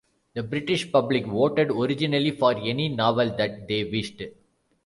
The 0.33 0.41
British 0.41 0.91
public 0.91 1.27
voted 1.27 1.69
originally 1.69 2.31
for 2.31 2.53
any 2.57 2.89
novel 2.89 3.37
that 3.37 3.67
they 3.67 3.83
wished. 3.83 4.19